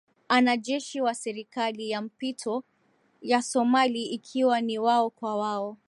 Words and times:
anajeshi 0.27 1.01
wa 1.01 1.15
serikali 1.15 1.89
ya 1.89 2.01
mpito 2.01 2.63
ya 3.21 3.41
somali 3.41 4.05
ikiwa 4.05 4.61
ni 4.61 4.79
wao 4.79 5.09
kwa 5.09 5.35
wao 5.37 5.77